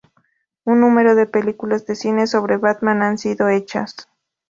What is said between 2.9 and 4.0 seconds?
han sido hechas.